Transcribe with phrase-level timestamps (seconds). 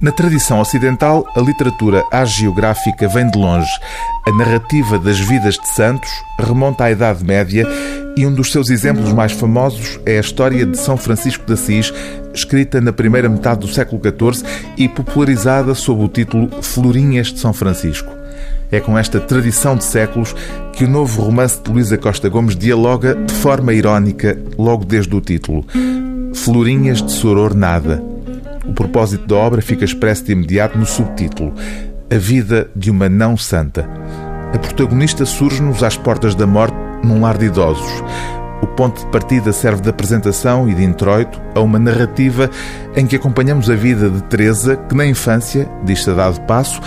[0.00, 3.68] Na tradição ocidental, a literatura agiográfica vem de longe.
[4.28, 6.08] A narrativa das vidas de santos
[6.38, 7.66] remonta à Idade Média
[8.16, 11.92] e um dos seus exemplos mais famosos é a história de São Francisco de Assis,
[12.32, 17.52] escrita na primeira metade do século XIV e popularizada sob o título Florinhas de São
[17.52, 18.12] Francisco.
[18.70, 20.32] É com esta tradição de séculos
[20.74, 25.20] que o novo romance de Luísa Costa Gomes dialoga de forma irónica, logo desde o
[25.20, 25.66] título.
[26.34, 28.07] Florinhas de Soror Nada
[28.68, 31.54] o propósito da obra fica expresso de imediato no subtítulo:
[32.10, 33.88] A vida de uma não santa.
[34.54, 38.02] A protagonista surge-nos às portas da morte num lar de idosos.
[38.60, 42.50] O ponto de partida serve de apresentação e de introito a uma narrativa
[42.96, 46.80] em que acompanhamos a vida de Teresa, que na infância, diz-se a dado passo,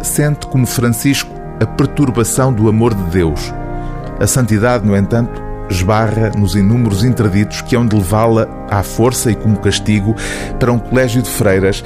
[0.00, 3.52] sente como Francisco a perturbação do amor de Deus.
[4.20, 9.34] A santidade, no entanto, esbarra nos inúmeros interditos que hão de levá-la à força e
[9.34, 10.14] como castigo
[10.58, 11.84] para um colégio de freiras,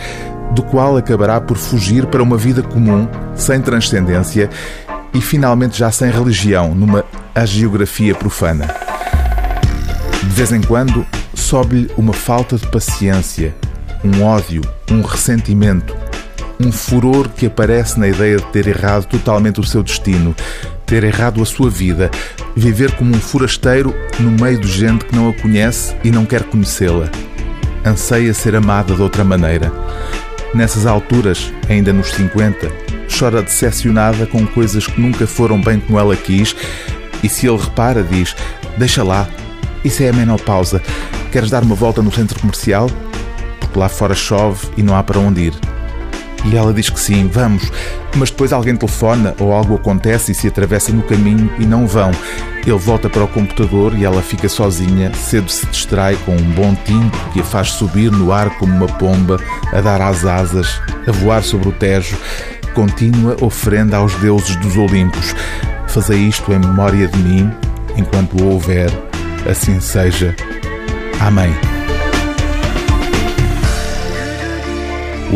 [0.53, 4.51] do qual acabará por fugir para uma vida comum, sem transcendência
[5.15, 8.67] e finalmente já sem religião, numa agiografia profana.
[10.23, 13.55] De vez em quando sobe-lhe uma falta de paciência,
[14.05, 15.95] um ódio, um ressentimento,
[16.61, 20.35] um furor que aparece na ideia de ter errado totalmente o seu destino,
[20.93, 22.11] ter errado a sua vida,
[22.55, 26.43] viver como um forasteiro no meio de gente que não a conhece e não quer
[26.43, 27.09] conhecê-la.
[27.83, 29.73] Anseia ser amada de outra maneira.
[30.53, 32.71] Nessas alturas, ainda nos 50,
[33.09, 36.55] chora decepcionada com coisas que nunca foram bem como ela quis,
[37.23, 38.37] e se ele repara, diz:
[38.77, 39.27] Deixa lá,
[39.83, 40.83] isso é a menopausa.
[41.33, 42.91] Queres dar uma volta no centro comercial?
[43.61, 45.72] Porque lá fora chove e não há para onde ir.
[46.45, 47.71] E ela diz que sim, vamos.
[48.17, 52.11] Mas depois alguém telefona ou algo acontece e se atravessa no caminho e não vão.
[52.67, 56.75] Ele volta para o computador e ela fica sozinha, cedo se distrai com um bom
[56.85, 59.41] tinto que a faz subir no ar como uma pomba,
[59.73, 62.17] a dar as asas, a voar sobre o Tejo.
[62.75, 65.35] Contínua oferenda aos deuses dos Olimpos.
[65.89, 67.51] Fazei isto em memória de mim,
[67.97, 68.91] enquanto houver,
[69.47, 70.35] assim seja.
[71.21, 71.72] Amém.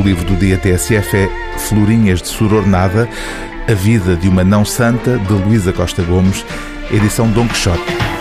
[0.07, 1.29] Livro do dia TSF é
[1.59, 3.09] Florinhas de Sorornada,
[3.69, 6.47] A Vida de uma Não Santa, de Luísa Costa Gomes,
[6.93, 8.16] edição Dom Quixote.